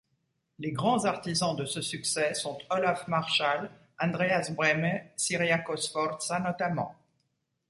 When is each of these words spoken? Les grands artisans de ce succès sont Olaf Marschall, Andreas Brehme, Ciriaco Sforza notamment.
Les 0.57 0.71
grands 0.71 1.05
artisans 1.05 1.55
de 1.55 1.65
ce 1.65 1.79
succès 1.79 2.33
sont 2.33 2.57
Olaf 2.71 3.07
Marschall, 3.07 3.69
Andreas 3.99 4.47
Brehme, 4.51 4.99
Ciriaco 5.15 5.77
Sforza 5.77 6.39
notamment. 6.39 6.95